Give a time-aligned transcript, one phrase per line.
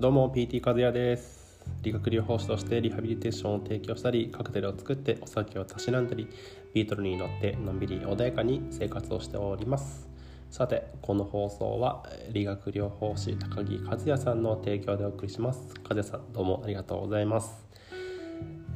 [0.00, 1.58] どうも PT 和也です。
[1.82, 6.28] 理学療法士としてリハビリテーションを提供したりカクテルを作ってお酒をたしなんだり
[6.72, 10.08] ビートルに乗ってのんびり穏やかに生活をしております。
[10.52, 15.74] さてこの放送は理学療法士高木和也さんの提供でお送りします。
[15.82, 17.66] 和也さんどうもありがとうございます。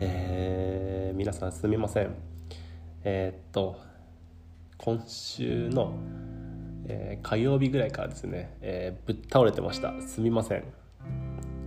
[0.00, 2.16] えー、皆さんすみません。
[3.04, 3.78] えー、っと
[4.76, 5.94] 今週の
[6.84, 9.94] えー、火曜日ぐらいからですね、えー、ぶっ倒れてました。
[10.02, 10.81] すみません。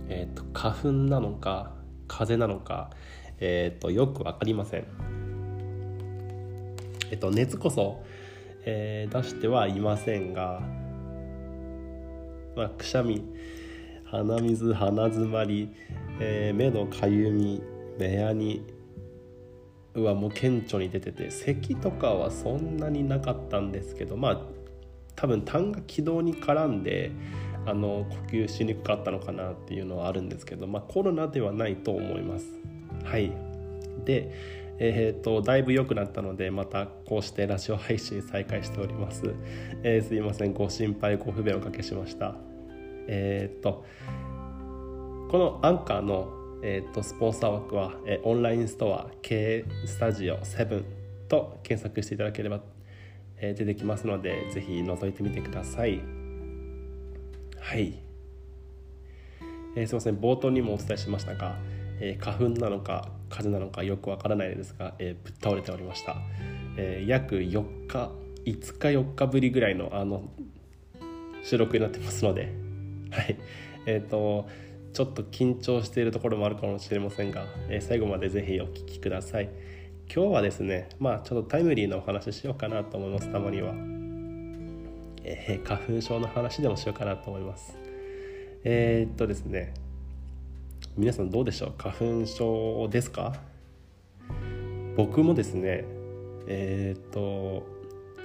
[0.08, 1.72] え、ー、と花粉なのか
[2.08, 2.90] 風邪なのか
[3.38, 4.86] えっ、とよく分かりません。
[7.10, 8.02] えっ、と熱こそ、
[8.64, 10.60] え出してはいませんが
[12.56, 13.22] まあくしゃみ
[14.04, 15.74] 鼻水鼻づまり、
[16.18, 17.62] え目のかゆみ
[17.98, 18.66] 目やに
[19.94, 24.40] うわもう顕著に出てて咳とかはそんなになかったんですけどまあ
[25.14, 27.10] 多分痰が気道に絡んで
[27.66, 32.46] あの呼吸しにくかったのかなっていうのはあるんですけど、まあ、コロナではないと思います。
[33.04, 33.32] はい。
[34.04, 34.30] で
[34.78, 39.34] えーと、だいぶ良くなったのでまたこうしてラジオ配信再開しております、
[39.82, 40.52] えー、すいません。
[40.52, 42.34] ご心配ご不便おかけしました。
[43.08, 43.84] えっ、ー、と
[45.30, 46.28] このアンカーの、
[46.62, 50.84] えーと、スポンサー枠は、えー、オンラインストア K スタジオ7
[51.28, 52.60] と検索していただければ
[53.38, 56.25] え出てきますので是非覗いてみてください。
[57.60, 57.98] はい、
[59.76, 60.16] えー、すいません。
[60.16, 61.56] 冒頭にもお伝えしましたが、
[62.00, 66.16] えー、花粉なのか風邪なのかよくわからないですが、え、ぶっ倒れておりました、
[66.76, 68.10] え約4日
[68.46, 70.22] 5日4日ぶりぐらいのあの
[71.42, 72.52] 収録になってますので。
[73.10, 73.36] はい。
[73.86, 74.48] えっ、と
[74.92, 79.50] ちょっと緊張しているところもあるかもしれませんが、え最後まで是非お聴きください。
[80.12, 83.30] 今日はですねまあちょっとタイムリーなお話ししようかなと思います。
[83.30, 83.74] たまには、
[85.28, 87.76] えー、花粉症の話でもしようかなと思います。
[88.62, 89.74] えー、っとですね。
[90.96, 91.74] 皆さんどうでしょう？
[91.76, 93.34] 花粉症ですか？
[94.96, 95.84] 僕もですね
[96.46, 97.66] えー、っと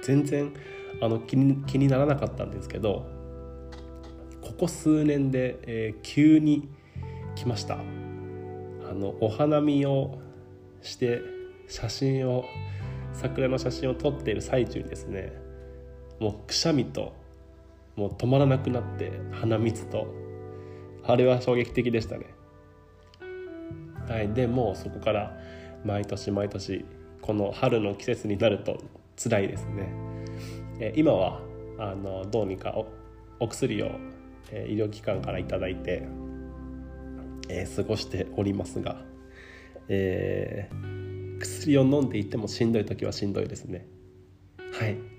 [0.02, 0.52] 全然
[1.00, 3.04] あの気に気にならなかったんですけど
[4.40, 6.68] ここ数年で、えー、急に
[7.34, 7.74] 来ました。
[7.74, 10.20] あのお花見を
[10.82, 11.20] して
[11.66, 12.44] 写真を
[13.12, 15.41] 桜の写真を撮っている最中にですね
[16.22, 17.12] もうくしゃみと
[17.96, 20.06] もう止まらなくなって鼻水と。
[21.04, 22.26] あれは衝撃的でしたね。
[24.08, 25.36] はいでもうそこから
[25.84, 26.84] 毎年毎年
[27.20, 28.78] この春の季節になると
[29.16, 29.92] 辛いですね。
[30.78, 31.40] え今は
[31.78, 32.76] あのどうにか
[33.40, 33.90] お薬を、
[34.52, 36.06] え医療機関から頂いて、
[37.48, 39.02] え、過ごしておりますが、
[39.88, 40.92] えー
[41.40, 43.88] 薬を飲んでいてもしんどい時はしんどいですね。
[44.78, 45.11] はい。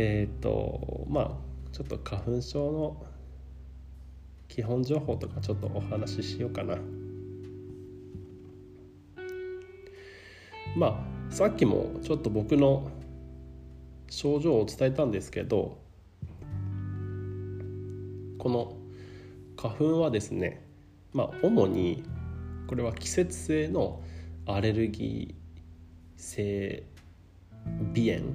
[0.00, 1.30] えっ、ー、とまあ
[1.72, 3.04] ちょっと花粉症の
[4.46, 6.78] 基本情報とかちょっとお話ししようかな。
[10.76, 12.88] まあさっきもちょっと僕の
[14.08, 15.78] 症状を伝えたんですけど
[18.38, 18.76] この
[19.56, 20.64] 花粉はですね
[21.12, 22.04] まあ主に
[22.68, 24.00] これは季節性の
[24.46, 26.84] アレルギー性
[27.96, 28.32] 鼻炎。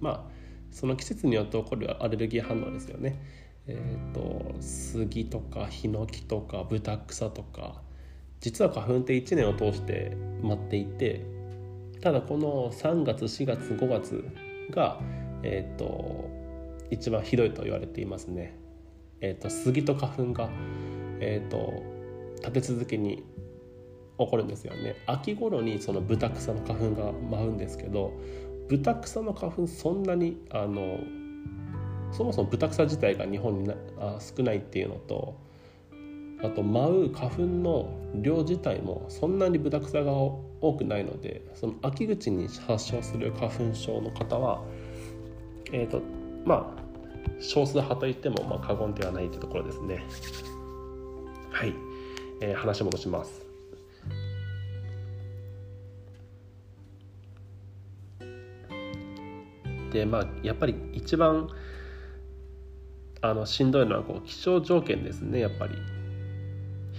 [0.00, 0.35] まあ
[0.76, 3.18] その季節によって起こるアレルギー反応ですよね。
[3.66, 7.80] えーと、杉とかヒノキとかブタクサとか
[8.40, 11.24] 実は花粉って1年を通して待っていて
[12.02, 14.24] ただこの3月4月5月
[14.70, 15.00] が、
[15.42, 16.28] えーと、
[16.90, 18.54] 一番ひどいと言われていますね。
[19.22, 20.50] えーと、杉と花粉が、
[21.20, 21.82] えー、と
[22.40, 23.24] 立て続けに
[24.18, 28.12] 起こるんですよね秋頃にそのブタクサの花粉が舞うんですけど
[28.68, 30.98] ブタクサの花粉そんなにあの
[32.12, 35.38] そもそもブタクサ自体が日本になあ少ないっていうのと
[36.42, 44.62] あと舞う花粉の量自体もそんなにブタクサが多くないのでその秋口に発症する花粉症の方は
[45.72, 46.02] えっ、ー、と
[46.44, 46.86] まあ
[47.40, 50.04] 少数派といってもまあ過言ではないというところですね。
[51.50, 51.74] はい、
[52.40, 53.45] えー、話戻します。
[60.04, 61.48] まあやっぱり一番
[63.22, 65.40] あのしんどいのはこう気象条件ですね。
[65.40, 65.74] やっぱり。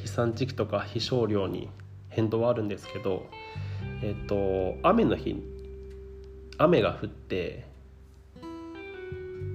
[0.01, 1.69] 飛散時期とか飛翔量に
[2.09, 3.27] 変動はあるんですけど
[4.01, 5.35] えっと雨の日
[6.57, 7.65] 雨が降って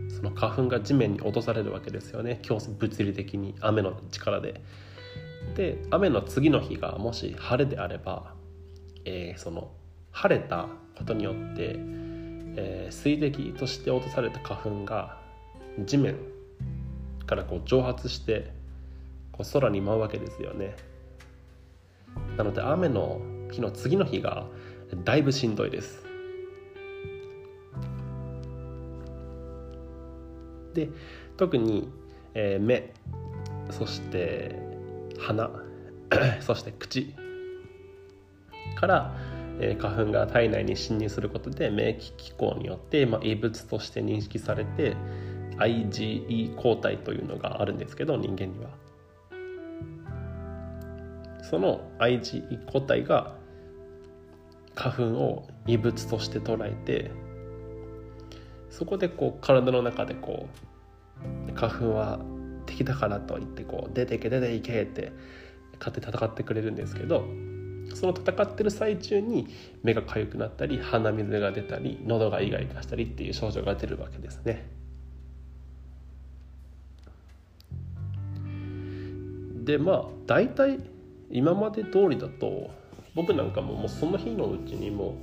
[0.09, 2.39] その花粉が地面に落とされるわけですよね。
[2.43, 4.61] 強物理的に雨の力で。
[5.57, 8.35] で雨の次の日がもし晴れであれば、
[9.05, 9.73] えー、その
[10.13, 11.81] 晴れたことによって
[12.57, 15.19] えー、水滴として落とされた花粉が
[15.85, 16.17] 地面
[17.27, 18.53] からこう蒸発して
[19.33, 20.77] こう空に舞うわけですよね。
[22.37, 23.21] なので雨の
[23.51, 24.47] 日の次の日が
[25.05, 26.05] だいぶしんどいです。
[30.75, 30.89] で
[31.37, 31.89] 特に、
[32.35, 32.93] えー、目
[33.71, 34.59] そして
[35.19, 35.51] 鼻
[36.41, 37.15] そして口
[38.75, 39.15] から、
[39.63, 44.97] え、花粉が体内に侵入することで免疫機構によって、まあ、異物として認識されて
[45.59, 48.71] IgE 抗体というのがあるんですけど人間には。
[51.43, 53.37] その IgE 抗体が
[54.75, 57.11] 花粉を異物として捉えて
[58.71, 60.49] そこでこう体の中でこ
[61.51, 62.21] う花粉は
[62.65, 65.13] 敵だからと言ってこう出ていけ出ていけって
[65.79, 67.27] 勝って戦ってくれるんですけど
[67.97, 69.49] その戦ってる最中に
[69.83, 74.69] 目が痒くなったり鼻水が出たり喉がイガイガしたりっていう症状が出るわけですね。
[79.65, 80.79] でまあ大体
[81.31, 82.71] 今まで通りだと
[83.15, 85.15] 僕なんかももうその日のうちにも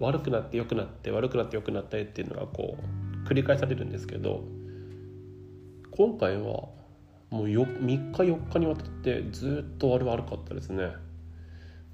[0.00, 2.76] う悪くなって良くなって悪くなって良くなったりっていうのがこ
[3.24, 4.44] う繰り返されるんですけど
[5.90, 10.92] 今回はもう3日4日にわたってずっと悪悪かったですね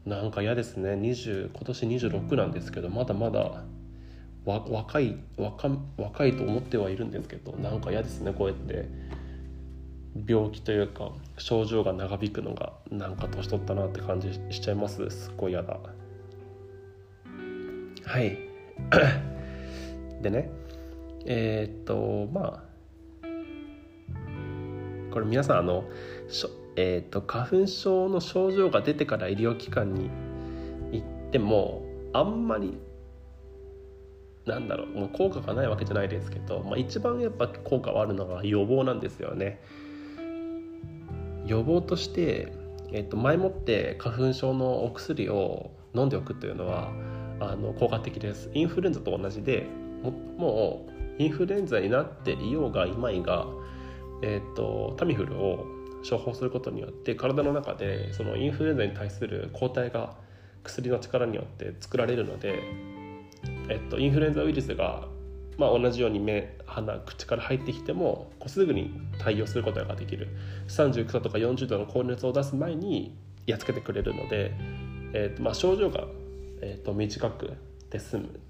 [0.06, 0.90] なんか嫌ですね。
[0.90, 3.64] 20今年26なんですけどまだまだ
[4.44, 8.88] 若い若いと思ってはいるんですけどなんか嫌ですねこうやって。
[10.26, 15.10] 病気というか症状が長引くのがなんか年取ったなって感じしちゃいます。
[15.10, 15.76] すっごい嫌だ。
[18.04, 18.38] はい。
[20.22, 20.50] でね。
[21.26, 22.74] えー、っとまあ
[25.10, 25.84] これ皆さんあの
[26.76, 30.10] えー、っと花粉症の症状が出てから医療機関に
[30.92, 31.82] 行っても
[32.12, 32.78] あんまり
[34.46, 39.60] なんだろうもう効果がないわけじゃないですけど、まあ、一番やっぱ効果はあるのが予防なんですよね。
[41.46, 42.52] 予防として、
[42.92, 46.90] えっと、前もって花粉症のお薬を飲んでおくというのは
[47.40, 49.66] あの効果的ですインフルエンザと同じで
[50.38, 53.46] もうインフルエンザになっていようがいまいが、
[54.22, 55.66] えっと、タミフルを
[56.08, 60.16] 処方することによって体の中でそのインフルエンザに対する抗体が
[60.62, 62.62] 薬の力によって作られるので、
[63.68, 65.08] えっと、インフルエンザウイルスが
[65.56, 70.28] まあ、同じように目鼻口から入ってきてもこうすぐに対応することができる。
[70.68, 73.16] 39度とか40度の高熱を出す前に
[73.46, 74.52] やっつけてくれるので、
[75.12, 76.06] えーとまあ、症状が、
[76.60, 77.52] えー、と短く
[77.90, 78.40] て済む。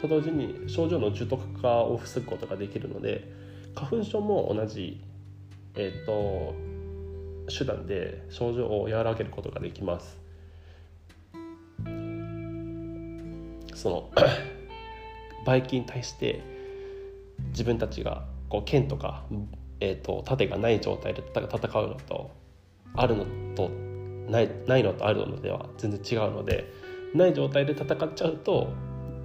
[0.00, 3.30] と同時に症状の重篤化を防ぐことができるので
[3.74, 5.02] 花粉症も同じ、
[5.76, 6.54] えーと
[7.50, 10.18] 手段で症状を和らげることができます。
[13.74, 14.10] その
[15.46, 16.42] バイキに対して
[17.48, 19.24] 自分たちがこう剣とか、
[19.80, 22.30] えーと、盾がない状態で戦うのと
[22.94, 23.24] あるの
[23.54, 23.70] と
[24.30, 26.70] ないないのとあるのでは全然違うので
[27.14, 28.68] ない状態で戦っちゃうと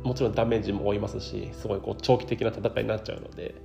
[0.03, 3.55] もちろんダメージも負いますしすごいこう長期的な戦いになっちゃうので、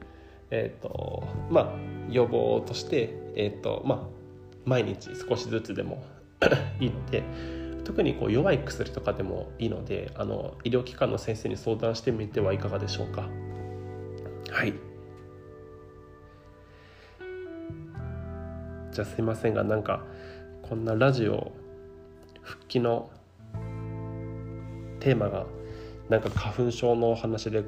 [0.50, 1.72] えーとまあ、
[2.10, 4.00] 予防として、えーとまあ、
[4.64, 6.02] 毎日少しずつでも
[6.80, 7.22] 行って
[7.84, 13.28] 特にこう弱い薬とかでもいいのであの医療機関の先生に相談してみてはいかがでしょうか。
[14.50, 14.74] はい。
[18.92, 20.04] じゃあすいませんがなんか
[20.62, 21.52] こんなラジオ
[22.42, 23.10] 復帰の
[24.98, 25.46] テーマが
[26.08, 27.64] なんか花粉症の話で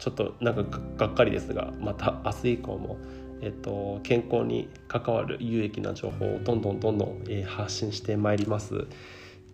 [0.00, 2.98] ちょっとなんかがっかりですがまた明日以降も
[3.42, 8.86] えっと、健康に関わる有益な情報をどんどんどんどん、えー、発信してまいります、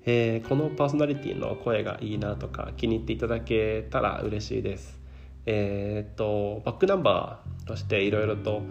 [0.04, 5.00] えー、このパーソナリティの声がいいなとか気に入っていただけたら嬉しいです。
[5.48, 8.62] えー、っとバックナンバーとしていろいろと、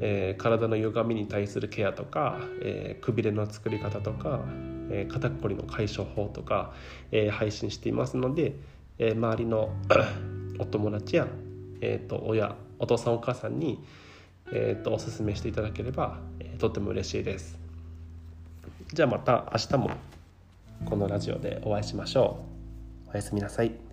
[0.00, 4.40] え体の歪みに対するケアとか、えくびれの作り方とか、
[4.90, 6.74] え肩こりの解消法とか、
[7.10, 8.54] え配信していますので、
[8.98, 9.70] え周りの
[10.58, 11.26] お友達や、
[11.80, 13.82] えー、と親お父さんお母さんに
[14.54, 17.58] えーと、おすすめしていただければ、えー、とっても嬉しいです。
[18.92, 19.90] じゃあまた明日も
[20.84, 22.44] このラジオでお会いしましょ
[23.06, 23.10] う。
[23.12, 23.91] おやすみなさい。